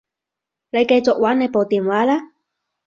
[0.71, 2.31] 你繼續玩你部電話啦